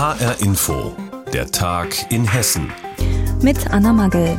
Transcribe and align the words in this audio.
HR 0.00 0.40
Info, 0.40 0.96
der 1.30 1.50
Tag 1.50 2.10
in 2.10 2.24
Hessen. 2.24 2.72
Mit 3.42 3.70
Anna 3.70 3.92
Magel. 3.92 4.38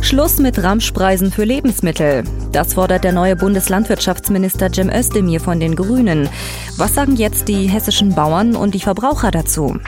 Schluss 0.00 0.38
mit 0.38 0.62
Ramschpreisen 0.62 1.32
für 1.32 1.42
Lebensmittel. 1.42 2.22
Das 2.52 2.74
fordert 2.74 3.02
der 3.02 3.10
neue 3.10 3.34
Bundeslandwirtschaftsminister 3.34 4.72
Cem 4.72 4.88
Özdemir 4.88 5.40
von 5.40 5.58
den 5.58 5.74
Grünen. 5.74 6.28
Was 6.76 6.94
sagen 6.94 7.16
jetzt 7.16 7.48
die 7.48 7.66
hessischen 7.66 8.14
Bauern 8.14 8.54
und 8.54 8.72
die 8.72 8.78
Verbraucher 8.78 9.32
dazu? 9.32 9.80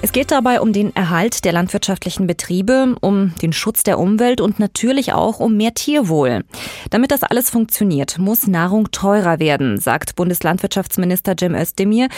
Es 0.00 0.12
geht 0.12 0.30
dabei 0.30 0.60
um 0.60 0.72
den 0.72 0.94
Erhalt 0.94 1.44
der 1.44 1.52
landwirtschaftlichen 1.52 2.28
Betriebe, 2.28 2.94
um 3.00 3.34
den 3.42 3.52
Schutz 3.52 3.82
der 3.82 3.98
Umwelt 3.98 4.40
und 4.40 4.60
natürlich 4.60 5.12
auch 5.12 5.40
um 5.40 5.56
mehr 5.56 5.74
Tierwohl. 5.74 6.44
Damit 6.90 7.10
das 7.10 7.24
alles 7.24 7.50
funktioniert, 7.50 8.16
muss 8.16 8.46
Nahrung 8.46 8.92
teurer 8.92 9.40
werden, 9.40 9.76
sagt 9.78 10.14
Bundeslandwirtschaftsminister 10.14 11.34
Cem 11.38 11.56
Özdemir. 11.56 12.08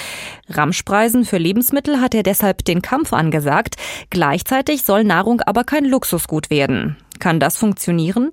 Ramschpreisen 0.50 1.24
für 1.24 1.38
Lebensmittel 1.38 2.02
hat 2.02 2.14
er 2.14 2.22
deshalb 2.22 2.66
den 2.66 2.82
Kampf 2.82 3.14
angesagt. 3.14 3.76
Gleichzeitig 4.10 4.82
soll 4.82 5.02
Nahrung 5.02 5.40
aber 5.40 5.64
kein 5.64 5.86
Luxusgut 5.86 6.50
werden. 6.50 6.98
Kann 7.20 7.38
das 7.38 7.58
funktionieren? 7.58 8.30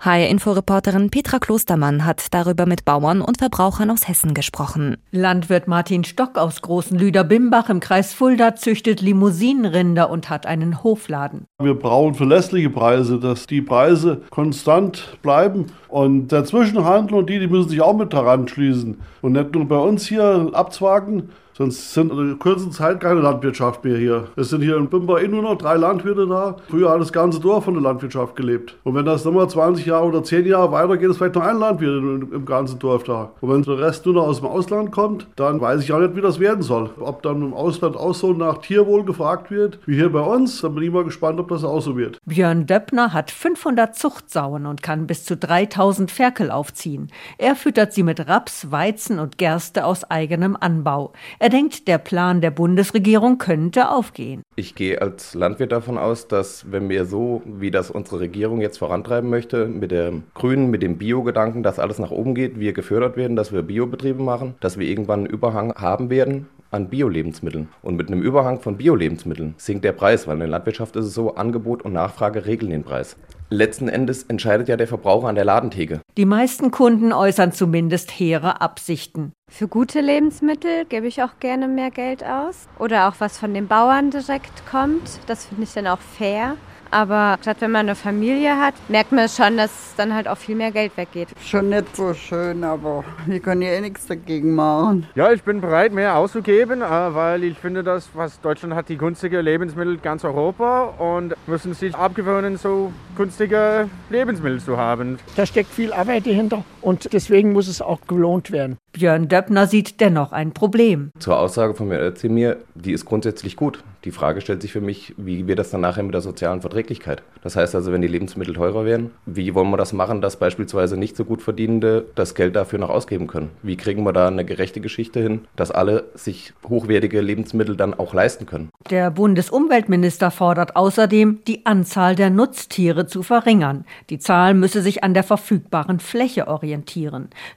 HR-Inforeporterin 0.00 1.10
Petra 1.10 1.38
Klostermann 1.38 2.04
hat 2.04 2.26
darüber 2.32 2.66
mit 2.66 2.84
Bauern 2.84 3.20
und 3.20 3.38
Verbrauchern 3.38 3.90
aus 3.90 4.08
Hessen 4.08 4.34
gesprochen. 4.34 4.96
Landwirt 5.12 5.68
Martin 5.68 6.04
Stock 6.04 6.38
aus 6.38 6.62
Großen 6.62 6.98
Lüder-Bimbach 6.98 7.68
im 7.68 7.80
Kreis 7.80 8.14
Fulda 8.14 8.56
züchtet 8.56 9.02
Limousinenrinder 9.02 10.10
und 10.10 10.30
hat 10.30 10.46
einen 10.46 10.82
Hofladen. 10.82 11.44
Wir 11.62 11.74
brauchen 11.74 12.14
verlässliche 12.14 12.70
Preise, 12.70 13.20
dass 13.20 13.46
die 13.46 13.60
Preise 13.60 14.22
konstant 14.30 15.18
bleiben. 15.22 15.66
Und 15.88 16.32
der 16.32 16.44
Zwischenhandel 16.44 17.18
und 17.18 17.28
die, 17.28 17.38
die 17.38 17.46
müssen 17.46 17.68
sich 17.68 17.82
auch 17.82 17.96
mit 17.96 18.12
daran 18.12 18.48
schließen. 18.48 19.00
Und 19.20 19.32
nicht 19.32 19.54
nur 19.54 19.68
bei 19.68 19.76
uns 19.76 20.06
hier 20.06 20.50
abzwagen, 20.52 21.28
Sonst 21.60 21.92
sind 21.92 22.10
in 22.10 22.18
einer 22.18 22.36
kurzen 22.36 22.72
Zeit 22.72 23.00
keine 23.00 23.20
Landwirtschaft 23.20 23.84
mehr 23.84 23.98
hier. 23.98 24.28
Es 24.34 24.48
sind 24.48 24.62
hier 24.62 24.78
in 24.78 24.88
Bimba 24.88 25.18
eh 25.18 25.28
nur 25.28 25.42
noch 25.42 25.58
drei 25.58 25.76
Landwirte 25.76 26.26
da. 26.26 26.56
Früher 26.70 26.88
hat 26.88 27.02
das 27.02 27.12
ganze 27.12 27.38
Dorf 27.38 27.64
von 27.64 27.74
der 27.74 27.82
Landwirtschaft 27.82 28.34
gelebt. 28.34 28.78
Und 28.82 28.94
wenn 28.94 29.04
das 29.04 29.26
nochmal 29.26 29.46
20 29.46 29.84
Jahre 29.84 30.06
oder 30.06 30.24
10 30.24 30.46
Jahre 30.46 30.72
weitergeht, 30.72 31.10
ist 31.10 31.18
vielleicht 31.18 31.34
noch 31.34 31.42
ein 31.42 31.58
Landwirt 31.58 32.02
im 32.32 32.46
ganzen 32.46 32.78
Dorf 32.78 33.04
da. 33.04 33.32
Und 33.42 33.52
wenn 33.52 33.60
der 33.60 33.78
Rest 33.78 34.06
nur 34.06 34.14
noch 34.14 34.26
aus 34.26 34.38
dem 34.38 34.46
Ausland 34.46 34.90
kommt, 34.90 35.26
dann 35.36 35.60
weiß 35.60 35.82
ich 35.82 35.92
auch 35.92 35.98
nicht, 35.98 36.16
wie 36.16 36.22
das 36.22 36.40
werden 36.40 36.62
soll. 36.62 36.88
Ob 36.98 37.22
dann 37.22 37.42
im 37.42 37.52
Ausland 37.52 37.94
auch 37.94 38.14
so 38.14 38.32
nach 38.32 38.62
Tierwohl 38.62 39.04
gefragt 39.04 39.50
wird, 39.50 39.80
wie 39.84 39.96
hier 39.96 40.10
bei 40.10 40.22
uns, 40.22 40.62
dann 40.62 40.74
bin 40.74 40.84
ich 40.84 40.90
mal 40.90 41.04
gespannt, 41.04 41.38
ob 41.40 41.48
das 41.48 41.62
auch 41.62 41.82
so 41.82 41.94
wird. 41.94 42.16
Björn 42.24 42.64
Döppner 42.64 43.12
hat 43.12 43.30
500 43.30 43.94
Zuchtsauen 43.94 44.64
und 44.64 44.82
kann 44.82 45.06
bis 45.06 45.26
zu 45.26 45.36
3000 45.36 46.10
Ferkel 46.10 46.50
aufziehen. 46.50 47.08
Er 47.36 47.54
füttert 47.54 47.92
sie 47.92 48.02
mit 48.02 48.26
Raps, 48.26 48.70
Weizen 48.70 49.18
und 49.18 49.36
Gerste 49.36 49.84
aus 49.84 50.10
eigenem 50.10 50.56
Anbau. 50.58 51.12
Er 51.38 51.49
denkt, 51.50 51.88
der 51.88 51.98
Plan 51.98 52.40
der 52.40 52.50
Bundesregierung 52.50 53.38
könnte 53.38 53.90
aufgehen. 53.90 54.42
Ich 54.56 54.74
gehe 54.74 55.00
als 55.00 55.34
Landwirt 55.34 55.72
davon 55.72 55.98
aus, 55.98 56.28
dass 56.28 56.70
wenn 56.72 56.88
wir 56.88 57.04
so, 57.04 57.42
wie 57.44 57.70
das 57.70 57.90
unsere 57.90 58.20
Regierung 58.20 58.60
jetzt 58.60 58.78
vorantreiben 58.78 59.28
möchte, 59.28 59.66
mit 59.66 59.90
dem 59.90 60.22
Grünen, 60.34 60.70
mit 60.70 60.82
dem 60.82 60.98
Bio-Gedanken, 60.98 61.62
dass 61.62 61.78
alles 61.78 61.98
nach 61.98 62.10
oben 62.10 62.34
geht, 62.34 62.58
wir 62.58 62.72
gefördert 62.72 63.16
werden, 63.16 63.36
dass 63.36 63.52
wir 63.52 63.62
Biobetriebe 63.62 64.22
machen, 64.22 64.54
dass 64.60 64.78
wir 64.78 64.86
irgendwann 64.86 65.20
einen 65.20 65.30
Überhang 65.30 65.74
haben 65.74 66.10
werden 66.10 66.48
an 66.70 66.88
Bio-Lebensmitteln. 66.88 67.68
Und 67.82 67.96
mit 67.96 68.08
einem 68.08 68.22
Überhang 68.22 68.60
von 68.60 68.76
Bio-Lebensmitteln 68.76 69.54
sinkt 69.58 69.84
der 69.84 69.92
Preis, 69.92 70.26
weil 70.26 70.34
in 70.34 70.40
der 70.40 70.48
Landwirtschaft 70.48 70.96
ist 70.96 71.06
es 71.06 71.14
so, 71.14 71.34
Angebot 71.34 71.82
und 71.82 71.92
Nachfrage 71.92 72.46
regeln 72.46 72.70
den 72.70 72.84
Preis. 72.84 73.16
Letzten 73.52 73.88
Endes 73.88 74.22
entscheidet 74.22 74.68
ja 74.68 74.76
der 74.76 74.86
Verbraucher 74.86 75.26
an 75.26 75.34
der 75.34 75.44
Ladentheke. 75.44 76.00
Die 76.16 76.24
meisten 76.24 76.70
Kunden 76.70 77.12
äußern 77.12 77.50
zumindest 77.50 78.12
hehre 78.12 78.60
Absichten. 78.60 79.32
Für 79.50 79.66
gute 79.66 80.00
Lebensmittel 80.00 80.84
gebe 80.84 81.08
ich 81.08 81.20
auch 81.24 81.40
gerne 81.40 81.66
mehr 81.66 81.90
Geld 81.90 82.22
aus. 82.22 82.68
Oder 82.78 83.08
auch 83.08 83.14
was 83.18 83.38
von 83.38 83.52
den 83.52 83.66
Bauern 83.66 84.12
direkt 84.12 84.64
kommt. 84.70 85.18
Das 85.26 85.46
finde 85.46 85.64
ich 85.64 85.72
dann 85.72 85.88
auch 85.88 85.98
fair. 85.98 86.56
Aber 86.90 87.38
gerade 87.42 87.60
wenn 87.60 87.70
man 87.70 87.86
eine 87.86 87.94
Familie 87.94 88.56
hat, 88.56 88.74
merkt 88.88 89.12
man 89.12 89.28
schon, 89.28 89.56
dass 89.56 89.70
dann 89.96 90.14
halt 90.14 90.26
auch 90.26 90.36
viel 90.36 90.56
mehr 90.56 90.72
Geld 90.72 90.96
weggeht. 90.96 91.28
Schon 91.44 91.68
nicht 91.68 91.94
so 91.94 92.14
schön, 92.14 92.64
aber 92.64 93.04
wir 93.26 93.40
können 93.40 93.62
ja 93.62 93.70
eh 93.70 93.80
nichts 93.80 94.06
dagegen 94.06 94.54
machen. 94.54 95.06
Ja, 95.14 95.30
ich 95.30 95.42
bin 95.42 95.60
bereit, 95.60 95.92
mehr 95.92 96.16
auszugeben, 96.16 96.82
äh, 96.82 96.84
weil 96.84 97.44
ich 97.44 97.58
finde, 97.58 97.82
dass 97.82 98.08
was 98.14 98.40
Deutschland 98.40 98.74
hat, 98.74 98.88
die 98.88 98.96
günstige 98.96 99.40
Lebensmittel 99.40 99.98
ganz 99.98 100.24
Europa 100.24 100.94
und 100.98 101.34
müssen 101.46 101.74
sich 101.74 101.94
abgewöhnen, 101.94 102.56
so 102.56 102.92
günstige 103.16 103.88
Lebensmittel 104.08 104.60
zu 104.60 104.76
haben. 104.76 105.18
Da 105.36 105.46
steckt 105.46 105.72
viel 105.72 105.92
Arbeit 105.92 106.26
dahinter 106.26 106.64
und 106.82 107.12
deswegen 107.12 107.52
muss 107.52 107.68
es 107.68 107.82
auch 107.82 108.00
gelohnt 108.06 108.50
werden. 108.50 108.78
Björn 108.92 109.28
Döppner 109.28 109.66
sieht 109.66 110.00
dennoch 110.00 110.32
ein 110.32 110.52
Problem. 110.52 111.12
Zur 111.18 111.38
Aussage 111.38 111.74
von 111.74 111.88
mir, 111.88 112.12
mir, 112.24 112.56
die 112.74 112.92
ist 112.92 113.04
grundsätzlich 113.04 113.56
gut. 113.56 113.84
Die 114.04 114.10
Frage 114.10 114.40
stellt 114.40 114.62
sich 114.62 114.72
für 114.72 114.80
mich, 114.80 115.14
wie 115.16 115.46
wird 115.46 115.58
das 115.58 115.70
dann 115.70 115.82
nachher 115.82 116.02
mit 116.02 116.14
der 116.14 116.22
sozialen 116.22 116.60
Verträglichkeit? 116.60 117.22
Das 117.42 117.54
heißt 117.54 117.74
also, 117.74 117.92
wenn 117.92 118.00
die 118.00 118.08
Lebensmittel 118.08 118.54
teurer 118.54 118.84
werden, 118.84 119.10
wie 119.26 119.54
wollen 119.54 119.70
wir 119.70 119.76
das 119.76 119.92
machen, 119.92 120.22
dass 120.22 120.38
beispielsweise 120.38 120.96
nicht 120.96 121.16
so 121.16 121.24
gut 121.24 121.42
Verdienende 121.42 122.06
das 122.14 122.34
Geld 122.34 122.56
dafür 122.56 122.78
noch 122.78 122.88
ausgeben 122.88 123.26
können? 123.26 123.50
Wie 123.62 123.76
kriegen 123.76 124.02
wir 124.04 124.12
da 124.12 124.26
eine 124.26 124.44
gerechte 124.44 124.80
Geschichte 124.80 125.20
hin, 125.20 125.42
dass 125.54 125.70
alle 125.70 126.04
sich 126.14 126.54
hochwertige 126.68 127.20
Lebensmittel 127.20 127.76
dann 127.76 127.94
auch 127.94 128.14
leisten 128.14 128.46
können? 128.46 128.70
Der 128.90 129.10
Bundesumweltminister 129.10 130.30
fordert 130.30 130.76
außerdem, 130.76 131.40
die 131.46 131.66
Anzahl 131.66 132.16
der 132.16 132.30
Nutztiere 132.30 133.06
zu 133.06 133.22
verringern. 133.22 133.84
Die 134.08 134.18
Zahl 134.18 134.54
müsse 134.54 134.80
sich 134.82 135.04
an 135.04 135.14
der 135.14 135.24
verfügbaren 135.24 136.00
Fläche 136.00 136.48
orientieren. 136.48 136.69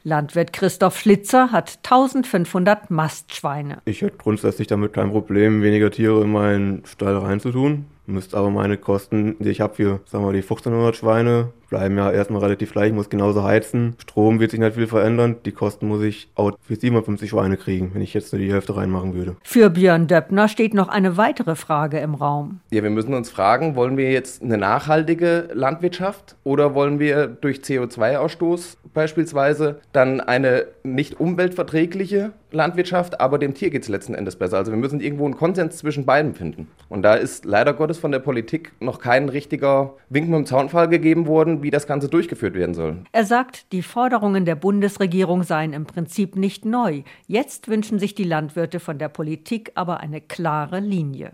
Landwirt 0.03 0.53
Christoph 0.53 0.99
Schlitzer 0.99 1.51
hat 1.51 1.79
1500 1.83 2.91
Mastschweine. 2.91 3.81
Ich 3.85 4.01
hätte 4.01 4.17
grundsätzlich 4.17 4.67
damit 4.67 4.93
kein 4.93 5.11
Problem, 5.11 5.61
weniger 5.61 5.91
Tiere 5.91 6.25
meinen 6.25 6.83
Stall 6.85 7.17
reinzutun. 7.17 7.85
Müsste 8.05 8.37
aber 8.37 8.49
meine 8.49 8.77
Kosten, 8.77 9.35
die 9.39 9.49
ich 9.49 9.61
habe 9.61 9.75
für, 9.75 9.99
sagen 10.05 10.25
wir, 10.25 10.33
die 10.33 10.41
1500 10.41 10.95
Schweine, 10.95 11.53
bleiben 11.69 11.97
ja 11.97 12.11
erstmal 12.11 12.41
relativ 12.41 12.73
gleich, 12.73 12.89
ich 12.89 12.93
muss 12.93 13.09
genauso 13.09 13.43
heizen. 13.43 13.95
Strom 13.97 14.39
wird 14.39 14.51
sich 14.51 14.59
nicht 14.59 14.75
viel 14.75 14.85
verändern. 14.85 15.37
Die 15.45 15.51
Kosten 15.51 15.87
muss 15.87 16.03
ich 16.03 16.29
auch 16.35 16.51
für 16.61 16.75
57 16.75 17.29
Schweine 17.29 17.57
kriegen, 17.57 17.91
wenn 17.93 18.01
ich 18.03 18.13
jetzt 18.13 18.31
nur 18.31 18.39
die 18.39 18.51
Hälfte 18.51 18.75
reinmachen 18.75 19.15
würde. 19.15 19.37
Für 19.43 19.71
Björn 19.71 20.07
Döppner 20.07 20.47
steht 20.47 20.75
noch 20.75 20.87
eine 20.87 21.17
weitere 21.17 21.55
Frage 21.55 21.99
im 21.99 22.13
Raum. 22.13 22.59
Ja, 22.71 22.83
wir 22.83 22.91
müssen 22.91 23.15
uns 23.15 23.31
fragen, 23.31 23.75
wollen 23.75 23.97
wir 23.97 24.11
jetzt 24.11 24.43
eine 24.43 24.57
nachhaltige 24.57 25.49
Landwirtschaft 25.53 26.35
oder 26.43 26.75
wollen 26.75 26.99
wir 26.99 27.25
durch 27.25 27.59
CO2-Ausstoß 27.59 28.77
beispielsweise 28.93 29.79
dann 29.93 30.21
eine 30.21 30.67
nicht 30.83 31.19
umweltverträgliche 31.19 32.33
Landwirtschaft, 32.53 33.19
aber 33.19 33.37
dem 33.37 33.53
Tier 33.53 33.69
geht 33.69 33.83
es 33.83 33.89
letzten 33.89 34.15
Endes 34.15 34.35
besser. 34.35 34.57
Also 34.57 34.71
wir 34.71 34.77
müssen 34.77 34.99
irgendwo 34.99 35.25
einen 35.25 35.35
Konsens 35.35 35.77
zwischen 35.77 36.05
beiden 36.05 36.33
finden. 36.33 36.67
Und 36.89 37.03
da 37.03 37.15
ist 37.15 37.45
leider 37.45 37.73
Gottes 37.73 37.97
von 37.97 38.11
der 38.11 38.19
Politik 38.19 38.73
noch 38.79 38.99
kein 38.99 39.29
richtiger 39.29 39.95
Wink 40.09 40.29
mit 40.29 40.37
dem 40.37 40.45
Zaunfall 40.45 40.87
gegeben 40.87 41.27
worden, 41.27 41.63
wie 41.63 41.71
das 41.71 41.87
Ganze 41.87 42.09
durchgeführt 42.09 42.55
werden 42.55 42.75
soll. 42.75 42.97
Er 43.11 43.25
sagt, 43.25 43.71
die 43.71 43.81
Forderungen 43.81 44.45
der 44.45 44.55
Bundesregierung 44.55 45.43
seien 45.43 45.73
im 45.73 45.85
Prinzip 45.85 46.35
nicht 46.35 46.65
neu. 46.65 47.03
Jetzt 47.27 47.67
wünschen 47.67 47.99
sich 47.99 48.15
die 48.15 48.23
Landwirte 48.23 48.79
von 48.79 48.97
der 48.97 49.09
Politik 49.09 49.71
aber 49.75 49.99
eine 49.99 50.21
klare 50.21 50.79
Linie. 50.79 51.33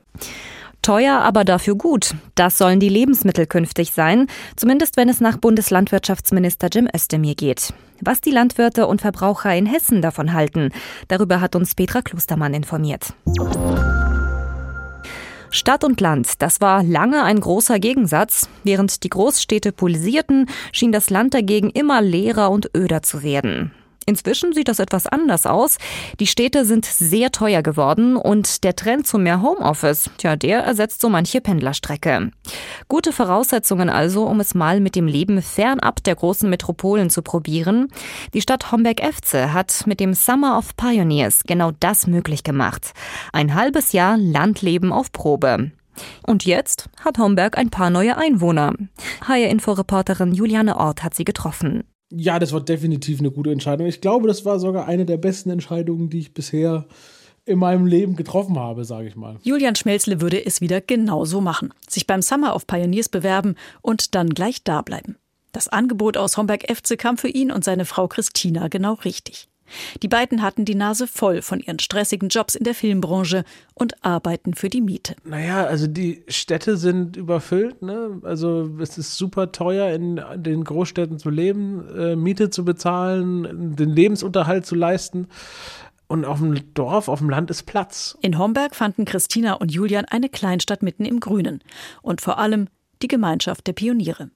Teuer, 0.81 1.19
aber 1.19 1.43
dafür 1.43 1.75
gut. 1.75 2.15
Das 2.35 2.57
sollen 2.57 2.79
die 2.79 2.89
Lebensmittel 2.89 3.45
künftig 3.45 3.91
sein, 3.91 4.27
zumindest 4.55 4.97
wenn 4.97 5.09
es 5.09 5.21
nach 5.21 5.37
Bundeslandwirtschaftsminister 5.37 6.69
Jim 6.71 6.87
Özdemir 6.93 7.35
geht. 7.35 7.73
Was 8.01 8.21
die 8.21 8.31
Landwirte 8.31 8.87
und 8.87 9.01
Verbraucher 9.01 9.53
in 9.55 9.65
Hessen 9.65 10.01
davon 10.01 10.33
halten, 10.33 10.71
darüber 11.07 11.41
hat 11.41 11.55
uns 11.55 11.75
Petra 11.75 12.01
Klostermann 12.01 12.53
informiert. 12.53 13.13
Stadt 15.51 15.83
und 15.83 15.99
Land, 15.99 16.41
das 16.41 16.61
war 16.61 16.83
lange 16.83 17.23
ein 17.23 17.39
großer 17.39 17.79
Gegensatz. 17.79 18.47
Während 18.63 19.03
die 19.03 19.09
Großstädte 19.09 19.71
pulsierten, 19.71 20.45
schien 20.71 20.91
das 20.91 21.09
Land 21.09 21.33
dagegen 21.33 21.69
immer 21.71 22.01
leerer 22.01 22.51
und 22.51 22.69
öder 22.75 23.01
zu 23.01 23.23
werden. 23.23 23.71
Inzwischen 24.09 24.53
sieht 24.53 24.67
das 24.67 24.79
etwas 24.79 25.05
anders 25.05 25.45
aus. 25.45 25.77
Die 26.19 26.25
Städte 26.25 26.65
sind 26.65 26.83
sehr 26.83 27.31
teuer 27.31 27.61
geworden 27.61 28.17
und 28.17 28.63
der 28.63 28.75
Trend 28.75 29.05
zu 29.05 29.19
mehr 29.19 29.43
Homeoffice, 29.43 30.09
tja, 30.17 30.35
der 30.35 30.61
ersetzt 30.61 31.01
so 31.01 31.09
manche 31.09 31.41
Pendlerstrecke. 31.41 32.31
Gute 32.87 33.13
Voraussetzungen 33.13 33.87
also, 33.87 34.25
um 34.25 34.39
es 34.39 34.55
mal 34.55 34.79
mit 34.79 34.95
dem 34.95 35.05
Leben 35.05 35.43
fernab 35.43 36.03
der 36.03 36.15
großen 36.15 36.49
Metropolen 36.49 37.11
zu 37.11 37.21
probieren. 37.21 37.89
Die 38.33 38.41
Stadt 38.41 38.71
Homberg-Efze 38.71 39.53
hat 39.53 39.83
mit 39.85 39.99
dem 39.99 40.15
Summer 40.15 40.57
of 40.57 40.75
Pioneers 40.75 41.43
genau 41.45 41.69
das 41.79 42.07
möglich 42.07 42.43
gemacht. 42.43 42.93
Ein 43.31 43.53
halbes 43.53 43.91
Jahr 43.91 44.17
Landleben 44.17 44.91
auf 44.91 45.11
Probe. 45.11 45.69
Und 46.25 46.45
jetzt 46.45 46.89
hat 47.05 47.19
Homberg 47.19 47.59
ein 47.59 47.69
paar 47.69 47.91
neue 47.91 48.17
Einwohner. 48.17 48.73
HR-Inforeporterin 49.27 50.33
Juliane 50.33 50.77
Ort 50.77 51.03
hat 51.03 51.13
sie 51.13 51.25
getroffen. 51.25 51.83
Ja, 52.11 52.39
das 52.39 52.51
war 52.53 52.61
definitiv 52.61 53.19
eine 53.19 53.31
gute 53.31 53.51
Entscheidung. 53.51 53.87
Ich 53.87 54.01
glaube, 54.01 54.27
das 54.27 54.45
war 54.45 54.59
sogar 54.59 54.87
eine 54.87 55.05
der 55.05 55.17
besten 55.17 55.49
Entscheidungen, 55.51 56.09
die 56.09 56.19
ich 56.19 56.33
bisher 56.33 56.85
in 57.45 57.59
meinem 57.59 57.85
Leben 57.85 58.15
getroffen 58.15 58.57
habe, 58.57 58.85
sage 58.85 59.07
ich 59.07 59.15
mal. 59.15 59.37
Julian 59.43 59.75
Schmelzle 59.75 60.21
würde 60.21 60.45
es 60.45 60.61
wieder 60.61 60.81
genauso 60.81 61.41
machen. 61.41 61.73
Sich 61.87 62.07
beim 62.07 62.21
Summer 62.21 62.55
of 62.55 62.67
Pioneers 62.67 63.09
bewerben 63.09 63.55
und 63.81 64.15
dann 64.15 64.29
gleich 64.29 64.63
da 64.63 64.81
bleiben. 64.81 65.17
Das 65.51 65.67
Angebot 65.67 66.15
aus 66.15 66.37
Homberg-Efze 66.37 66.95
kam 66.95 67.17
für 67.17 67.27
ihn 67.27 67.51
und 67.51 67.63
seine 67.63 67.85
Frau 67.85 68.07
Christina 68.07 68.67
genau 68.67 68.93
richtig. 68.93 69.48
Die 70.01 70.07
beiden 70.07 70.41
hatten 70.41 70.65
die 70.65 70.75
Nase 70.75 71.07
voll 71.07 71.41
von 71.41 71.59
ihren 71.59 71.79
stressigen 71.79 72.29
Jobs 72.29 72.55
in 72.55 72.63
der 72.63 72.75
Filmbranche 72.75 73.43
und 73.73 74.03
arbeiten 74.03 74.53
für 74.53 74.69
die 74.69 74.81
Miete. 74.81 75.15
Naja, 75.23 75.65
also 75.65 75.87
die 75.87 76.23
Städte 76.27 76.77
sind 76.77 77.17
überfüllt. 77.17 77.81
Ne? 77.81 78.19
Also 78.23 78.69
es 78.79 78.97
ist 78.97 79.17
super 79.17 79.51
teuer, 79.51 79.93
in 79.93 80.21
den 80.35 80.63
Großstädten 80.63 81.19
zu 81.19 81.29
leben, 81.29 81.87
äh, 81.95 82.15
Miete 82.15 82.49
zu 82.49 82.65
bezahlen, 82.65 83.75
den 83.75 83.89
Lebensunterhalt 83.89 84.65
zu 84.65 84.75
leisten. 84.75 85.27
Und 86.07 86.25
auf 86.25 86.39
dem 86.39 86.73
Dorf, 86.73 87.07
auf 87.07 87.19
dem 87.19 87.29
Land 87.29 87.51
ist 87.51 87.67
Platz. 87.67 88.17
In 88.21 88.39
Homberg 88.39 88.75
fanden 88.75 89.05
Christina 89.05 89.53
und 89.53 89.71
Julian 89.71 90.05
eine 90.05 90.27
Kleinstadt 90.27 90.81
mitten 90.81 91.05
im 91.05 91.19
Grünen. 91.19 91.63
Und 92.01 92.19
vor 92.19 92.39
allem 92.39 92.67
die 93.03 93.07
Gemeinschaft 93.07 93.67
der 93.67 93.73
Pioniere. 93.73 94.31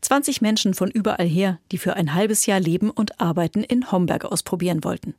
20 0.00 0.40
Menschen 0.40 0.74
von 0.74 0.90
überall 0.90 1.26
her, 1.26 1.58
die 1.72 1.78
für 1.78 1.94
ein 1.94 2.14
halbes 2.14 2.46
Jahr 2.46 2.60
leben 2.60 2.90
und 2.90 3.20
arbeiten 3.20 3.62
in 3.62 3.90
Homberg 3.90 4.24
ausprobieren 4.24 4.84
wollten. 4.84 5.14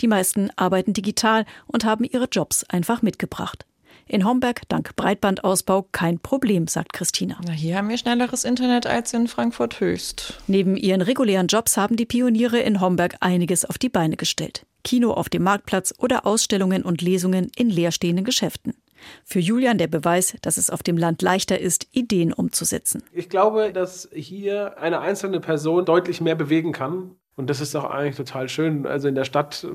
Die 0.00 0.08
meisten 0.08 0.50
arbeiten 0.56 0.92
digital 0.92 1.44
und 1.66 1.84
haben 1.84 2.04
ihre 2.04 2.28
Jobs 2.30 2.64
einfach 2.64 3.02
mitgebracht. 3.02 3.66
In 4.06 4.24
Homberg 4.24 4.68
dank 4.68 4.96
Breitbandausbau 4.96 5.86
kein 5.92 6.18
Problem, 6.18 6.66
sagt 6.66 6.92
Christina. 6.92 7.38
Na, 7.46 7.52
hier 7.52 7.76
haben 7.76 7.88
wir 7.88 7.96
schnelleres 7.96 8.44
Internet 8.44 8.86
als 8.86 9.14
in 9.14 9.28
Frankfurt 9.28 9.78
Höchst. 9.78 10.34
Neben 10.48 10.76
ihren 10.76 11.00
regulären 11.00 11.46
Jobs 11.46 11.76
haben 11.76 11.94
die 11.94 12.06
Pioniere 12.06 12.58
in 12.58 12.80
Homberg 12.80 13.16
einiges 13.20 13.64
auf 13.64 13.78
die 13.78 13.88
Beine 13.88 14.16
gestellt. 14.16 14.66
Kino 14.82 15.12
auf 15.12 15.28
dem 15.28 15.44
Marktplatz 15.44 15.94
oder 15.98 16.26
Ausstellungen 16.26 16.82
und 16.82 17.02
Lesungen 17.02 17.52
in 17.54 17.70
leerstehenden 17.70 18.24
Geschäften. 18.24 18.74
Für 19.24 19.40
Julian 19.40 19.78
der 19.78 19.88
Beweis, 19.88 20.36
dass 20.42 20.56
es 20.56 20.70
auf 20.70 20.82
dem 20.82 20.96
Land 20.96 21.22
leichter 21.22 21.58
ist, 21.58 21.88
Ideen 21.92 22.32
umzusetzen. 22.32 23.02
Ich 23.12 23.28
glaube, 23.28 23.72
dass 23.72 24.08
hier 24.12 24.78
eine 24.78 25.00
einzelne 25.00 25.40
Person 25.40 25.84
deutlich 25.84 26.20
mehr 26.20 26.34
bewegen 26.34 26.72
kann. 26.72 27.16
Und 27.36 27.48
das 27.48 27.60
ist 27.60 27.74
doch 27.74 27.84
eigentlich 27.84 28.16
total 28.16 28.48
schön. 28.48 28.86
Also 28.86 29.08
in 29.08 29.14
der 29.14 29.24
Stadt, 29.24 29.66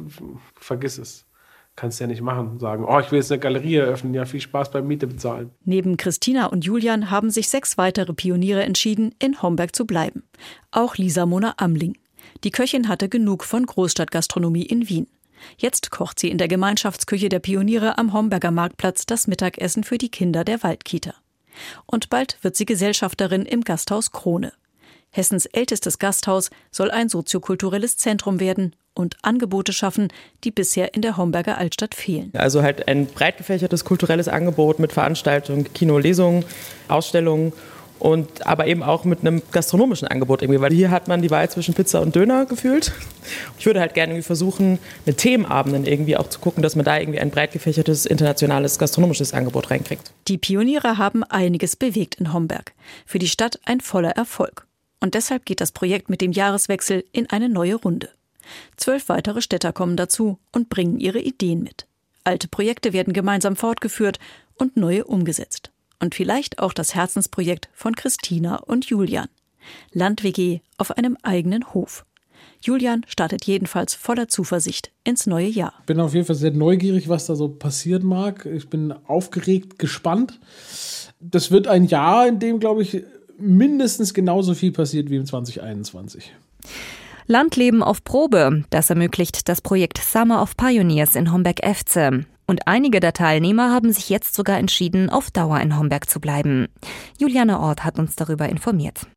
vergiss 0.55 0.97
es. 0.97 1.25
Kannst 1.75 1.99
ja 1.99 2.07
nicht 2.07 2.21
machen. 2.21 2.59
Sagen, 2.59 2.85
oh, 2.85 2.99
ich 2.99 3.11
will 3.11 3.19
jetzt 3.19 3.31
eine 3.31 3.39
Galerie 3.39 3.75
eröffnen. 3.75 4.13
Ja, 4.13 4.25
viel 4.25 4.39
Spaß 4.39 4.71
beim 4.71 4.87
Miete 4.87 5.07
bezahlen. 5.07 5.51
Neben 5.65 5.97
Christina 5.97 6.45
und 6.45 6.63
Julian 6.63 7.11
haben 7.11 7.29
sich 7.29 7.49
sechs 7.49 7.77
weitere 7.77 8.13
Pioniere 8.13 8.63
entschieden, 8.63 9.13
in 9.19 9.41
Homberg 9.41 9.75
zu 9.75 9.85
bleiben. 9.85 10.23
Auch 10.71 10.95
Lisa 10.95 11.25
Mona 11.25 11.55
Amling. 11.57 11.97
Die 12.43 12.51
Köchin 12.51 12.87
hatte 12.87 13.09
genug 13.09 13.43
von 13.43 13.65
Großstadtgastronomie 13.65 14.63
in 14.63 14.87
Wien. 14.87 15.07
Jetzt 15.57 15.91
kocht 15.91 16.19
sie 16.19 16.29
in 16.29 16.37
der 16.37 16.47
Gemeinschaftsküche 16.47 17.29
der 17.29 17.39
Pioniere 17.39 17.97
am 17.97 18.13
Homberger 18.13 18.51
Marktplatz 18.51 19.05
das 19.05 19.27
Mittagessen 19.27 19.83
für 19.83 19.97
die 19.97 20.09
Kinder 20.09 20.43
der 20.43 20.63
Waldkita. 20.63 21.13
Und 21.85 22.09
bald 22.09 22.37
wird 22.41 22.55
sie 22.55 22.65
Gesellschafterin 22.65 23.45
im 23.45 23.61
Gasthaus 23.61 24.11
Krone. 24.11 24.51
Hessens 25.11 25.45
ältestes 25.45 25.97
Gasthaus 25.97 26.49
soll 26.71 26.91
ein 26.91 27.07
soziokulturelles 27.07 27.97
Zentrum 27.97 28.39
werden 28.39 28.75
und 28.93 29.17
Angebote 29.21 29.71
schaffen, 29.71 30.09
die 30.43 30.51
bisher 30.51 30.93
in 30.93 31.01
der 31.01 31.17
Homberger 31.17 31.57
Altstadt 31.57 31.95
fehlen. 31.95 32.31
Also 32.33 32.63
halt 32.63 32.87
ein 32.87 33.05
breit 33.05 33.37
gefächertes 33.37 33.85
kulturelles 33.85 34.27
Angebot 34.27 34.79
mit 34.79 34.93
Veranstaltungen, 34.93 35.71
Kino, 35.73 35.97
Lesungen, 35.97 36.43
Ausstellungen 36.87 37.53
und 37.99 38.45
aber 38.45 38.67
eben 38.67 38.83
auch 38.83 39.05
mit 39.05 39.21
einem 39.21 39.41
gastronomischen 39.51 40.07
Angebot 40.07 40.41
irgendwie, 40.41 40.61
weil 40.61 40.73
hier 40.73 40.91
hat 40.91 41.07
man 41.07 41.21
die 41.21 41.31
Wahl 41.31 41.49
zwischen 41.49 41.73
Pizza 41.73 42.01
und 42.01 42.15
Döner 42.15 42.45
gefühlt. 42.45 42.91
Ich 43.57 43.65
würde 43.65 43.79
halt 43.79 43.93
gerne 43.93 44.13
irgendwie 44.13 44.25
versuchen, 44.25 44.79
mit 45.05 45.17
Themenabenden 45.17 45.85
irgendwie 45.85 46.17
auch 46.17 46.29
zu 46.29 46.39
gucken, 46.39 46.61
dass 46.61 46.75
man 46.75 46.85
da 46.85 46.97
irgendwie 46.99 47.19
ein 47.19 47.31
breit 47.31 47.51
gefächertes 47.51 48.05
internationales 48.05 48.77
gastronomisches 48.77 49.33
Angebot 49.33 49.71
reinkriegt. 49.71 50.11
Die 50.27 50.37
Pioniere 50.37 50.97
haben 50.97 51.23
einiges 51.23 51.75
bewegt 51.75 52.15
in 52.15 52.33
Homberg. 52.33 52.73
Für 53.05 53.19
die 53.19 53.27
Stadt 53.27 53.59
ein 53.65 53.81
voller 53.81 54.11
Erfolg. 54.11 54.67
Und 54.99 55.13
deshalb 55.13 55.45
geht 55.45 55.61
das 55.61 55.71
Projekt 55.71 56.09
mit 56.09 56.21
dem 56.21 56.31
Jahreswechsel 56.31 57.03
in 57.11 57.29
eine 57.29 57.49
neue 57.49 57.75
Runde. 57.75 58.09
Zwölf 58.77 59.09
weitere 59.09 59.41
Städter 59.41 59.73
kommen 59.73 59.97
dazu 59.97 60.37
und 60.51 60.69
bringen 60.69 60.99
ihre 60.99 61.19
Ideen 61.19 61.63
mit. 61.63 61.87
Alte 62.23 62.47
Projekte 62.47 62.93
werden 62.93 63.13
gemeinsam 63.13 63.55
fortgeführt 63.55 64.19
und 64.57 64.77
neue 64.77 65.05
umgesetzt 65.05 65.71
und 65.99 66.15
vielleicht 66.15 66.59
auch 66.59 66.73
das 66.73 66.95
Herzensprojekt 66.95 67.69
von 67.73 67.95
Christina 67.95 68.57
und 68.57 68.85
Julian. 68.85 69.27
Land-WG 69.91 70.59
auf 70.77 70.91
einem 70.97 71.17
eigenen 71.23 71.73
Hof. 71.73 72.05
Julian 72.61 73.05
startet 73.07 73.45
jedenfalls 73.45 73.93
voller 73.93 74.27
Zuversicht 74.27 74.91
ins 75.03 75.27
neue 75.27 75.47
Jahr. 75.47 75.73
Ich 75.81 75.85
bin 75.85 75.99
auf 75.99 76.13
jeden 76.13 76.25
Fall 76.25 76.35
sehr 76.35 76.51
neugierig, 76.51 77.09
was 77.09 77.25
da 77.25 77.35
so 77.35 77.47
passieren 77.49 78.05
mag. 78.05 78.45
Ich 78.45 78.69
bin 78.69 78.93
aufgeregt, 79.07 79.79
gespannt. 79.79 80.39
Das 81.19 81.51
wird 81.51 81.67
ein 81.67 81.85
Jahr, 81.85 82.27
in 82.27 82.39
dem, 82.39 82.59
glaube 82.59 82.81
ich, 82.81 83.03
mindestens 83.37 84.13
genauso 84.13 84.53
viel 84.53 84.71
passiert 84.71 85.09
wie 85.09 85.17
im 85.17 85.25
2021. 85.25 86.33
Landleben 87.27 87.81
auf 87.81 88.03
Probe, 88.03 88.65
das 88.69 88.89
ermöglicht 88.89 89.49
das 89.49 89.61
Projekt 89.61 89.97
Summer 89.97 90.41
of 90.41 90.55
Pioneers 90.57 91.15
in 91.15 91.31
Homberg-Efze. 91.31 92.25
Und 92.47 92.67
einige 92.67 92.99
der 92.99 93.13
Teilnehmer 93.13 93.71
haben 93.71 93.91
sich 93.91 94.09
jetzt 94.09 94.35
sogar 94.35 94.57
entschieden, 94.57 95.09
auf 95.09 95.31
Dauer 95.31 95.59
in 95.61 95.77
Homberg 95.77 96.09
zu 96.09 96.19
bleiben. 96.19 96.67
Juliane 97.17 97.59
Ort 97.59 97.83
hat 97.83 97.97
uns 97.97 98.15
darüber 98.15 98.47
informiert. 98.47 99.07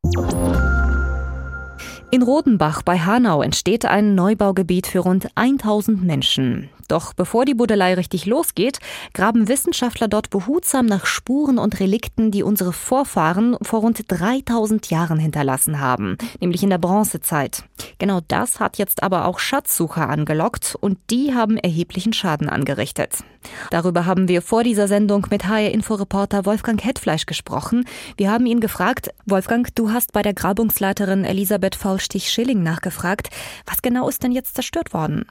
In 2.10 2.22
Rodenbach 2.22 2.82
bei 2.82 2.98
Hanau 2.98 3.42
entsteht 3.42 3.84
ein 3.84 4.14
Neubaugebiet 4.14 4.86
für 4.86 5.00
rund 5.00 5.28
1000 5.34 6.02
Menschen. 6.02 6.70
Doch 6.88 7.12
bevor 7.12 7.44
die 7.44 7.54
Buddelei 7.54 7.94
richtig 7.94 8.24
losgeht, 8.26 8.78
graben 9.12 9.46
Wissenschaftler 9.46 10.08
dort 10.08 10.30
behutsam 10.30 10.86
nach 10.86 11.04
Spuren 11.06 11.58
und 11.58 11.78
Relikten, 11.80 12.30
die 12.30 12.42
unsere 12.42 12.72
Vorfahren 12.72 13.56
vor 13.62 13.80
rund 13.80 14.02
3000 14.08 14.90
Jahren 14.90 15.18
hinterlassen 15.18 15.80
haben, 15.80 16.16
nämlich 16.40 16.62
in 16.62 16.70
der 16.70 16.78
Bronzezeit. 16.78 17.64
Genau 17.98 18.20
das 18.26 18.58
hat 18.58 18.78
jetzt 18.78 19.02
aber 19.02 19.26
auch 19.26 19.38
Schatzsucher 19.38 20.08
angelockt 20.08 20.76
und 20.80 20.98
die 21.10 21.34
haben 21.34 21.58
erheblichen 21.58 22.12
Schaden 22.12 22.48
angerichtet. 22.48 23.18
Darüber 23.70 24.06
haben 24.06 24.28
wir 24.28 24.42
vor 24.42 24.64
dieser 24.64 24.88
Sendung 24.88 25.26
mit 25.30 25.46
HR-Inforeporter 25.46 26.44
Wolfgang 26.44 26.82
Hetfleisch 26.82 27.26
gesprochen. 27.26 27.86
Wir 28.16 28.30
haben 28.30 28.46
ihn 28.46 28.60
gefragt, 28.60 29.10
Wolfgang, 29.26 29.74
du 29.74 29.92
hast 29.92 30.12
bei 30.12 30.22
der 30.22 30.34
Grabungsleiterin 30.34 31.24
Elisabeth 31.24 31.76
Faulstich-Schilling 31.76 32.62
nachgefragt, 32.62 33.28
was 33.66 33.82
genau 33.82 34.08
ist 34.08 34.22
denn 34.22 34.32
jetzt 34.32 34.54
zerstört 34.54 34.92
worden? 34.92 35.24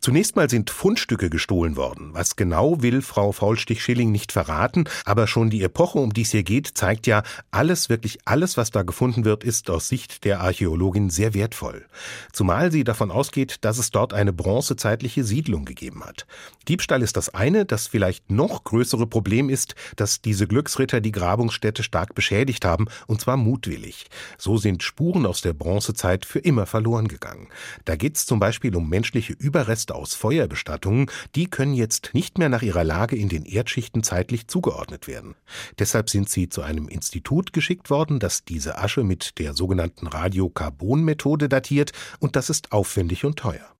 Zunächst 0.00 0.36
mal 0.36 0.50
sind 0.50 0.70
Fundstücke 1.02 1.30
gestohlen 1.30 1.76
worden. 1.76 2.10
Was 2.12 2.36
genau 2.36 2.80
will 2.80 3.02
Frau 3.02 3.32
Faulstich-Schilling 3.32 4.12
nicht 4.12 4.30
verraten, 4.30 4.84
aber 5.04 5.26
schon 5.26 5.50
die 5.50 5.64
Epoche, 5.64 5.98
um 5.98 6.12
die 6.12 6.22
es 6.22 6.30
hier 6.30 6.44
geht, 6.44 6.68
zeigt 6.74 7.08
ja, 7.08 7.24
alles, 7.50 7.88
wirklich 7.88 8.20
alles, 8.24 8.56
was 8.56 8.70
da 8.70 8.82
gefunden 8.82 9.24
wird, 9.24 9.42
ist 9.42 9.68
aus 9.68 9.88
Sicht 9.88 10.22
der 10.22 10.40
Archäologin 10.40 11.10
sehr 11.10 11.34
wertvoll. 11.34 11.86
Zumal 12.32 12.70
sie 12.70 12.84
davon 12.84 13.10
ausgeht, 13.10 13.56
dass 13.62 13.78
es 13.78 13.90
dort 13.90 14.14
eine 14.14 14.32
bronzezeitliche 14.32 15.24
Siedlung 15.24 15.64
gegeben 15.64 16.04
hat. 16.04 16.24
Diebstahl 16.68 17.02
ist 17.02 17.16
das 17.16 17.30
eine, 17.30 17.64
das 17.64 17.88
vielleicht 17.88 18.30
noch 18.30 18.62
größere 18.62 19.08
Problem 19.08 19.48
ist, 19.48 19.74
dass 19.96 20.22
diese 20.22 20.46
Glücksritter 20.46 21.00
die 21.00 21.10
Grabungsstätte 21.10 21.82
stark 21.82 22.14
beschädigt 22.14 22.64
haben, 22.64 22.86
und 23.08 23.20
zwar 23.20 23.36
mutwillig. 23.36 24.06
So 24.38 24.56
sind 24.56 24.84
Spuren 24.84 25.26
aus 25.26 25.40
der 25.40 25.52
Bronzezeit 25.52 26.24
für 26.24 26.38
immer 26.38 26.66
verloren 26.66 27.08
gegangen. 27.08 27.48
Da 27.86 27.96
geht 27.96 28.16
es 28.16 28.24
zum 28.24 28.38
Beispiel 28.38 28.76
um 28.76 28.88
menschliche 28.88 29.32
Überreste 29.32 29.96
aus 29.96 30.14
Feuerbestattungen, 30.14 30.91
die 31.34 31.48
können 31.48 31.74
jetzt 31.74 32.10
nicht 32.12 32.38
mehr 32.38 32.48
nach 32.48 32.62
ihrer 32.62 32.84
Lage 32.84 33.16
in 33.16 33.28
den 33.28 33.44
Erdschichten 33.44 34.02
zeitlich 34.02 34.48
zugeordnet 34.48 35.06
werden. 35.06 35.34
Deshalb 35.78 36.10
sind 36.10 36.28
sie 36.28 36.48
zu 36.48 36.62
einem 36.62 36.88
Institut 36.88 37.52
geschickt 37.52 37.90
worden, 37.90 38.18
das 38.18 38.44
diese 38.44 38.78
Asche 38.78 39.04
mit 39.04 39.38
der 39.38 39.54
sogenannten 39.54 40.06
Radiokarbon-Methode 40.06 41.48
datiert, 41.48 41.92
und 42.20 42.36
das 42.36 42.50
ist 42.50 42.72
aufwendig 42.72 43.24
und 43.24 43.38
teuer. 43.38 43.72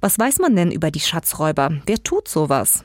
Was 0.00 0.18
weiß 0.18 0.38
man 0.40 0.56
denn 0.56 0.72
über 0.72 0.90
die 0.90 1.00
Schatzräuber? 1.00 1.80
Wer 1.86 2.02
tut 2.02 2.28
sowas? 2.28 2.84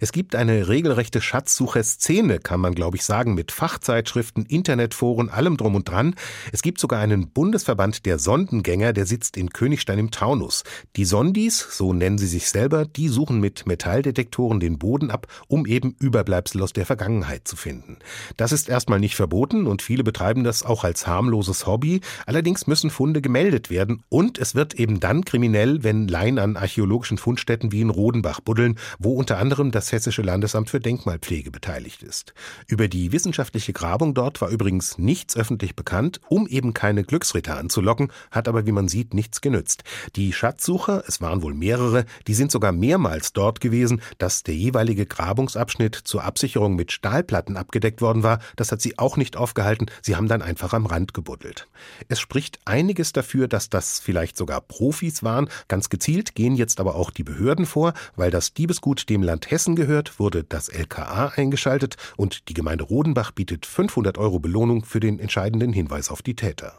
Es 0.00 0.12
gibt 0.12 0.34
eine 0.34 0.68
regelrechte 0.68 1.20
Schatzsucherszene, 1.20 2.38
kann 2.38 2.60
man 2.60 2.74
glaube 2.74 2.96
ich 2.96 3.04
sagen, 3.04 3.34
mit 3.34 3.52
Fachzeitschriften, 3.52 4.46
Internetforen, 4.46 5.28
allem 5.28 5.56
drum 5.56 5.74
und 5.74 5.88
dran. 5.88 6.14
Es 6.52 6.62
gibt 6.62 6.78
sogar 6.80 7.00
einen 7.00 7.30
Bundesverband 7.30 8.06
der 8.06 8.18
Sondengänger, 8.18 8.92
der 8.92 9.06
sitzt 9.06 9.36
in 9.36 9.50
Königstein 9.50 9.98
im 9.98 10.10
Taunus. 10.10 10.64
Die 10.96 11.04
Sondis, 11.04 11.66
so 11.70 11.92
nennen 11.92 12.18
sie 12.18 12.26
sich 12.26 12.48
selber, 12.48 12.84
die 12.84 13.08
suchen 13.08 13.40
mit 13.40 13.66
Metalldetektoren 13.66 14.60
den 14.60 14.78
Boden 14.78 15.10
ab, 15.10 15.26
um 15.48 15.66
eben 15.66 15.96
Überbleibsel 15.98 16.62
aus 16.62 16.72
der 16.72 16.86
Vergangenheit 16.86 17.48
zu 17.48 17.56
finden. 17.56 17.98
Das 18.36 18.52
ist 18.52 18.68
erstmal 18.68 19.00
nicht 19.00 19.16
verboten 19.16 19.66
und 19.66 19.82
viele 19.82 20.04
betreiben 20.04 20.44
das 20.44 20.62
auch 20.62 20.84
als 20.84 21.06
harmloses 21.06 21.66
Hobby. 21.66 22.00
Allerdings 22.26 22.66
müssen 22.66 22.90
Funde 22.90 23.20
gemeldet 23.20 23.70
werden 23.70 24.02
und 24.08 24.38
es 24.38 24.54
wird 24.54 24.74
eben 24.74 25.00
dann 25.00 25.24
kriminell, 25.24 25.82
wenn 25.82 26.08
Laien 26.08 26.38
an 26.38 26.56
archäologischen 26.56 27.18
Fundstätten 27.18 27.72
wie 27.72 27.80
in 27.80 27.90
Rodenbach 27.90 28.40
buddeln, 28.40 28.78
wo 28.98 29.14
unter 29.14 29.38
anderem 29.38 29.57
anderem 29.58 29.72
das 29.72 29.90
Hessische 29.90 30.22
Landesamt 30.22 30.70
für 30.70 30.78
Denkmalpflege 30.78 31.50
beteiligt 31.50 32.04
ist. 32.04 32.32
Über 32.68 32.86
die 32.86 33.10
wissenschaftliche 33.10 33.72
Grabung 33.72 34.14
dort 34.14 34.40
war 34.40 34.50
übrigens 34.50 34.98
nichts 34.98 35.36
öffentlich 35.36 35.74
bekannt, 35.74 36.20
um 36.28 36.46
eben 36.46 36.74
keine 36.74 37.02
Glücksritter 37.02 37.58
anzulocken, 37.58 38.12
hat 38.30 38.46
aber, 38.46 38.66
wie 38.66 38.72
man 38.72 38.86
sieht, 38.86 39.14
nichts 39.14 39.40
genützt. 39.40 39.82
Die 40.14 40.32
Schatzsucher, 40.32 41.02
es 41.08 41.20
waren 41.20 41.42
wohl 41.42 41.54
mehrere, 41.54 42.04
die 42.28 42.34
sind 42.34 42.52
sogar 42.52 42.70
mehrmals 42.70 43.32
dort 43.32 43.60
gewesen, 43.60 44.00
dass 44.18 44.44
der 44.44 44.54
jeweilige 44.54 45.06
Grabungsabschnitt 45.06 45.96
zur 45.96 46.22
Absicherung 46.22 46.76
mit 46.76 46.92
Stahlplatten 46.92 47.56
abgedeckt 47.56 48.00
worden 48.00 48.22
war. 48.22 48.38
Das 48.54 48.70
hat 48.70 48.80
sie 48.80 48.96
auch 48.96 49.16
nicht 49.16 49.36
aufgehalten. 49.36 49.86
Sie 50.02 50.14
haben 50.14 50.28
dann 50.28 50.40
einfach 50.42 50.72
am 50.72 50.86
Rand 50.86 51.14
gebuddelt. 51.14 51.66
Es 52.06 52.20
spricht 52.20 52.60
einiges 52.64 53.12
dafür, 53.12 53.48
dass 53.48 53.70
das 53.70 53.98
vielleicht 53.98 54.36
sogar 54.36 54.60
Profis 54.60 55.24
waren. 55.24 55.48
Ganz 55.66 55.88
gezielt 55.88 56.36
gehen 56.36 56.54
jetzt 56.54 56.78
aber 56.78 56.94
auch 56.94 57.10
die 57.10 57.24
Behörden 57.24 57.66
vor. 57.66 57.92
Weil 58.14 58.30
das 58.30 58.54
Diebesgut 58.54 59.08
dem 59.08 59.24
Land 59.24 59.47
Hessen 59.50 59.76
gehört, 59.76 60.18
wurde 60.18 60.44
das 60.44 60.68
LKA 60.68 61.32
eingeschaltet 61.36 61.96
und 62.16 62.48
die 62.48 62.54
Gemeinde 62.54 62.84
Rodenbach 62.84 63.32
bietet 63.32 63.66
500 63.66 64.18
Euro 64.18 64.38
Belohnung 64.38 64.84
für 64.84 65.00
den 65.00 65.18
entscheidenden 65.18 65.72
Hinweis 65.72 66.10
auf 66.10 66.22
die 66.22 66.34
Täter. 66.34 66.74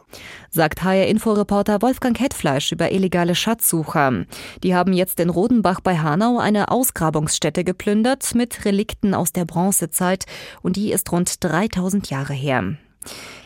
Sagt 0.50 0.82
HR-Inforeporter 0.82 1.82
Wolfgang 1.82 2.18
Hetfleisch 2.18 2.72
über 2.72 2.92
illegale 2.92 3.34
Schatzsucher. 3.34 4.24
Die 4.62 4.74
haben 4.74 4.92
jetzt 4.92 5.20
in 5.20 5.30
Rodenbach 5.30 5.80
bei 5.80 5.98
Hanau 5.98 6.38
eine 6.38 6.70
Ausgrabungsstätte 6.70 7.64
geplündert 7.64 8.34
mit 8.34 8.64
Relikten 8.64 9.14
aus 9.14 9.32
der 9.32 9.44
Bronzezeit 9.44 10.26
und 10.62 10.76
die 10.76 10.92
ist 10.92 11.10
rund 11.12 11.42
3000 11.42 12.10
Jahre 12.10 12.34
her. 12.34 12.76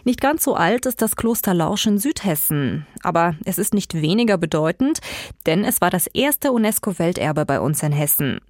Nicht 0.05 0.21
ganz 0.21 0.45
so 0.45 0.55
alt 0.55 0.85
ist 0.85 1.01
das 1.01 1.17
Kloster 1.17 1.55
Lausch 1.55 1.87
in 1.87 1.99
Südhessen, 1.99 2.87
aber 3.03 3.37
es 3.47 3.57
ist 3.57 3.73
nicht 3.73 3.95
weniger 3.95 4.37
bedeutend, 4.37 4.99
denn 5.47 5.65
es 5.65 5.81
war 5.81 5.89
das 5.89 6.07
erste 6.07 6.53
UNESCO-Welterbe 6.53 7.47
bei 7.47 7.59
uns 7.59 7.83
in 7.83 7.93
Hessen. 7.93 8.41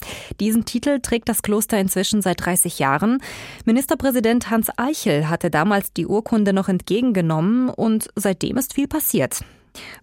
Diesen 0.41 0.65
Titel 0.65 0.99
trägt 1.01 1.29
das 1.29 1.43
Kloster 1.43 1.79
inzwischen 1.79 2.23
seit 2.23 2.45
30 2.45 2.81
Jahren. 2.81 3.23
Ministerpräsident 3.65 4.51
Hans 4.51 4.69
Eichel 4.77 5.29
hatte 5.29 5.49
damals 5.49 5.93
die 5.93 6.07
Urkunde 6.07 6.53
noch 6.53 6.69
entgegengenommen 6.69 7.69
und 7.69 8.09
seitdem 8.17 8.57
ist 8.57 8.75
viel 8.75 8.89
passiert. 8.89 9.45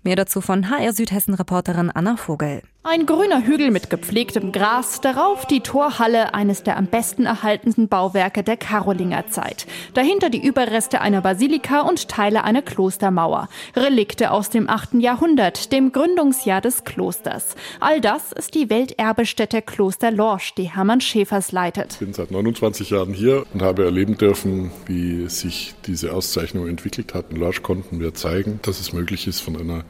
Mehr 0.03 0.15
dazu 0.15 0.39
von 0.39 0.69
HR 0.69 0.93
Südhessen-Reporterin 0.93 1.91
Anna 1.91 2.15
Vogel. 2.15 2.61
Ein 2.83 3.05
grüner 3.05 3.45
Hügel 3.45 3.69
mit 3.69 3.91
gepflegtem 3.91 4.51
Gras, 4.51 5.01
darauf 5.01 5.45
die 5.45 5.59
Torhalle, 5.59 6.33
eines 6.33 6.63
der 6.63 6.77
am 6.77 6.87
besten 6.87 7.27
erhaltenen 7.27 7.87
Bauwerke 7.87 8.41
der 8.41 8.57
Karolingerzeit. 8.57 9.67
Dahinter 9.93 10.31
die 10.31 10.43
Überreste 10.43 10.99
einer 10.99 11.21
Basilika 11.21 11.81
und 11.81 12.09
Teile 12.09 12.43
einer 12.43 12.63
Klostermauer. 12.63 13.49
Relikte 13.75 14.31
aus 14.31 14.49
dem 14.49 14.67
8. 14.67 14.95
Jahrhundert, 14.95 15.71
dem 15.71 15.91
Gründungsjahr 15.91 16.59
des 16.59 16.83
Klosters. 16.83 17.55
All 17.79 18.01
das 18.01 18.31
ist 18.31 18.55
die 18.55 18.71
Welterbestätte 18.71 19.61
Kloster 19.61 20.09
Lorsch, 20.09 20.55
die 20.55 20.73
Hermann 20.73 21.01
Schäfers 21.01 21.51
leitet. 21.51 21.93
Ich 21.93 21.99
bin 21.99 22.13
seit 22.13 22.31
29 22.31 22.89
Jahren 22.89 23.13
hier 23.13 23.45
und 23.53 23.61
habe 23.61 23.85
erleben 23.85 24.17
dürfen, 24.17 24.71
wie 24.87 25.29
sich 25.29 25.75
diese 25.85 26.13
Auszeichnung 26.13 26.67
entwickelt 26.67 27.13
hat. 27.13 27.25
In 27.29 27.37
Lorsch 27.37 27.61
konnten 27.61 27.99
wir 27.99 28.15
zeigen, 28.15 28.59
dass 28.63 28.79
es 28.79 28.91
möglich 28.91 29.27
ist, 29.27 29.39
von 29.39 29.55
einer 29.55 29.83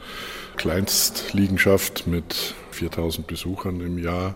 Kleinstliegenschaft 0.57 2.05
mit 2.05 2.53
4000 2.73 3.27
Besuchern 3.27 3.81
im 3.81 3.97
Jahr 3.97 4.35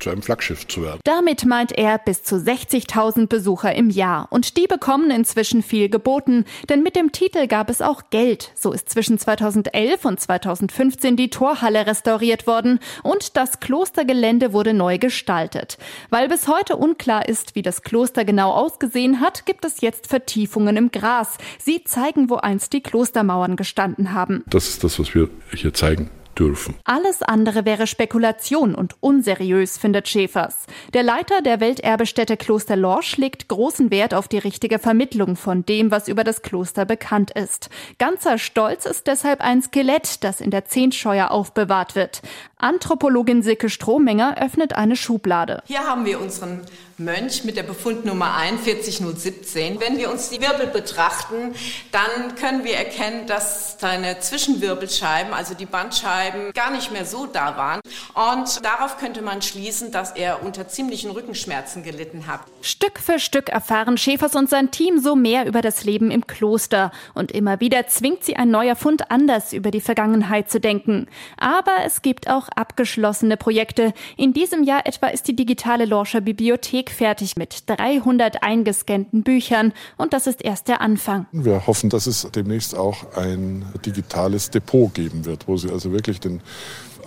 zu 0.00 0.10
einem 0.10 0.22
Flaggschiff 0.22 0.66
zu 0.66 0.82
werden. 0.82 1.00
Damit 1.04 1.44
meint 1.44 1.72
er 1.72 1.98
bis 1.98 2.22
zu 2.22 2.36
60.000 2.36 3.26
Besucher 3.26 3.74
im 3.74 3.90
Jahr. 3.90 4.28
Und 4.30 4.56
die 4.56 4.66
bekommen 4.66 5.10
inzwischen 5.10 5.62
viel 5.62 5.88
geboten. 5.88 6.44
Denn 6.68 6.82
mit 6.82 6.96
dem 6.96 7.12
Titel 7.12 7.46
gab 7.46 7.70
es 7.70 7.82
auch 7.82 8.10
Geld. 8.10 8.52
So 8.54 8.72
ist 8.72 8.88
zwischen 8.88 9.18
2011 9.18 10.04
und 10.04 10.20
2015 10.20 11.16
die 11.16 11.30
Torhalle 11.30 11.86
restauriert 11.86 12.46
worden 12.46 12.80
und 13.02 13.36
das 13.36 13.60
Klostergelände 13.60 14.52
wurde 14.52 14.74
neu 14.74 14.98
gestaltet. 14.98 15.78
Weil 16.10 16.28
bis 16.28 16.48
heute 16.48 16.76
unklar 16.76 17.28
ist, 17.28 17.54
wie 17.54 17.62
das 17.62 17.82
Kloster 17.82 18.24
genau 18.24 18.52
ausgesehen 18.52 19.20
hat, 19.20 19.46
gibt 19.46 19.64
es 19.64 19.80
jetzt 19.80 20.06
Vertiefungen 20.06 20.76
im 20.76 20.90
Gras. 20.90 21.38
Sie 21.58 21.84
zeigen, 21.84 22.30
wo 22.30 22.36
einst 22.36 22.72
die 22.72 22.82
Klostermauern 22.82 23.56
gestanden 23.56 24.12
haben. 24.12 24.44
Das 24.46 24.68
ist 24.68 24.84
das, 24.84 24.98
was 24.98 25.14
wir 25.14 25.28
hier 25.54 25.74
zeigen 25.74 26.10
dürfen. 26.38 26.74
Alles 26.84 27.22
andere 27.22 27.64
wäre 27.64 27.86
Spekulation 27.86 28.74
und 28.74 28.96
unseriös, 29.00 29.78
findet 29.78 30.08
Schäfers. 30.08 30.66
Der 30.94 31.02
Leiter 31.02 31.42
der 31.42 31.60
Welterbestätte 31.60 32.36
Kloster 32.36 32.76
Lorsch 32.76 33.16
legt 33.16 33.48
großen 33.48 33.90
Wert 33.90 34.14
auf 34.14 34.28
die 34.28 34.38
richtige 34.38 34.78
Vermittlung 34.78 35.36
von 35.36 35.64
dem, 35.64 35.90
was 35.90 36.08
über 36.08 36.24
das 36.24 36.42
Kloster 36.42 36.84
bekannt 36.84 37.30
ist. 37.30 37.70
Ganzer 37.98 38.38
Stolz 38.38 38.86
ist 38.86 39.06
deshalb 39.06 39.40
ein 39.40 39.62
Skelett, 39.62 40.24
das 40.24 40.40
in 40.40 40.50
der 40.50 40.64
Zehntscheuer 40.64 41.30
aufbewahrt 41.30 41.94
wird. 41.94 42.22
Anthropologin 42.58 43.42
Silke 43.42 43.70
Strohmenger 43.70 44.36
öffnet 44.40 44.72
eine 44.72 44.96
Schublade. 44.96 45.62
Hier 45.66 45.86
haben 45.86 46.04
wir 46.04 46.20
unseren 46.20 46.62
Mönch 46.98 47.44
mit 47.44 47.56
der 47.56 47.62
Befundnummer 47.62 48.34
41017. 48.34 49.78
Wenn 49.78 49.98
wir 49.98 50.10
uns 50.10 50.30
die 50.30 50.40
Wirbel 50.40 50.66
betrachten, 50.66 51.54
dann 51.92 52.34
können 52.34 52.64
wir 52.64 52.74
erkennen, 52.74 53.28
dass 53.28 53.78
seine 53.78 54.18
Zwischenwirbelscheiben, 54.18 55.32
also 55.32 55.54
die 55.54 55.66
Bandscheiben, 55.66 56.52
gar 56.54 56.72
nicht 56.72 56.90
mehr 56.90 57.04
so 57.04 57.26
da 57.26 57.56
waren. 57.56 57.80
Und 58.14 58.64
darauf 58.64 58.98
könnte 58.98 59.22
man 59.22 59.42
schließen, 59.42 59.92
dass 59.92 60.10
er 60.10 60.42
unter 60.42 60.66
ziemlichen 60.66 61.12
Rückenschmerzen 61.12 61.84
gelitten 61.84 62.26
hat. 62.26 62.40
Stück 62.62 62.98
für 62.98 63.20
Stück 63.20 63.48
erfahren 63.48 63.96
Schäfers 63.96 64.34
und 64.34 64.50
sein 64.50 64.72
Team 64.72 64.98
so 64.98 65.14
mehr 65.14 65.46
über 65.46 65.62
das 65.62 65.84
Leben 65.84 66.10
im 66.10 66.26
Kloster. 66.26 66.90
Und 67.14 67.30
immer 67.30 67.60
wieder 67.60 67.86
zwingt 67.86 68.24
sie 68.24 68.34
ein 68.34 68.50
neuer 68.50 68.74
Fund 68.74 69.12
anders 69.12 69.52
über 69.52 69.70
die 69.70 69.80
Vergangenheit 69.80 70.50
zu 70.50 70.58
denken. 70.58 71.06
Aber 71.36 71.84
es 71.84 72.02
gibt 72.02 72.28
auch 72.28 72.47
abgeschlossene 72.56 73.36
Projekte. 73.36 73.92
In 74.16 74.32
diesem 74.32 74.62
Jahr 74.62 74.86
etwa 74.86 75.08
ist 75.08 75.28
die 75.28 75.36
digitale 75.36 75.84
Lorscher 75.84 76.20
Bibliothek 76.20 76.90
fertig 76.90 77.36
mit 77.36 77.64
300 77.66 78.42
eingescannten 78.42 79.22
Büchern 79.22 79.72
und 79.96 80.12
das 80.12 80.26
ist 80.26 80.44
erst 80.44 80.68
der 80.68 80.80
Anfang. 80.80 81.26
Wir 81.32 81.66
hoffen, 81.66 81.90
dass 81.90 82.06
es 82.06 82.28
demnächst 82.34 82.76
auch 82.76 83.16
ein 83.16 83.64
digitales 83.84 84.50
Depot 84.50 84.92
geben 84.92 85.24
wird, 85.24 85.48
wo 85.48 85.56
Sie 85.56 85.70
also 85.70 85.92
wirklich 85.92 86.20
den 86.20 86.40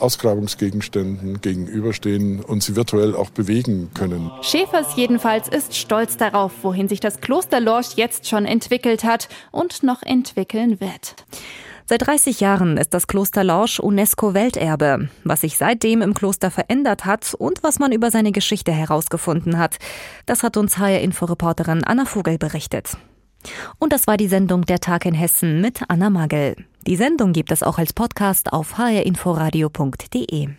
Ausgrabungsgegenständen 0.01 1.41
gegenüberstehen 1.41 2.41
und 2.41 2.63
sie 2.63 2.75
virtuell 2.75 3.15
auch 3.15 3.29
bewegen 3.29 3.91
können. 3.93 4.31
Schäfers 4.41 4.95
jedenfalls 4.95 5.47
ist 5.47 5.75
stolz 5.75 6.17
darauf, 6.17 6.51
wohin 6.63 6.87
sich 6.87 6.99
das 6.99 7.21
Kloster 7.21 7.59
Lorsch 7.59 7.93
jetzt 7.95 8.27
schon 8.27 8.45
entwickelt 8.45 9.03
hat 9.03 9.29
und 9.51 9.83
noch 9.83 10.01
entwickeln 10.01 10.79
wird. 10.81 11.15
Seit 11.91 12.07
30 12.07 12.39
Jahren 12.39 12.77
ist 12.77 12.93
das 12.93 13.05
Kloster 13.05 13.43
Lorsch 13.43 13.81
UNESCO-Welterbe. 13.81 15.09
Was 15.25 15.41
sich 15.41 15.57
seitdem 15.57 16.01
im 16.01 16.13
Kloster 16.13 16.49
verändert 16.49 17.03
hat 17.03 17.33
und 17.33 17.63
was 17.63 17.79
man 17.79 17.91
über 17.91 18.11
seine 18.11 18.31
Geschichte 18.31 18.71
herausgefunden 18.71 19.57
hat, 19.57 19.75
das 20.25 20.41
hat 20.41 20.55
uns 20.55 20.77
HR-Inforeporterin 20.77 21.83
Anna 21.83 22.05
Vogel 22.05 22.37
berichtet. 22.37 22.95
Und 23.77 23.91
das 23.91 24.07
war 24.07 24.15
die 24.15 24.29
Sendung 24.29 24.61
Der 24.61 24.79
Tag 24.79 25.05
in 25.05 25.13
Hessen 25.13 25.59
mit 25.59 25.81
Anna 25.89 26.09
Magel. 26.09 26.55
Die 26.87 26.95
Sendung 26.95 27.33
gibt 27.33 27.51
es 27.51 27.61
auch 27.61 27.77
als 27.77 27.91
Podcast 27.91 28.53
auf 28.53 28.77
hrinforadio.de. 28.77 30.51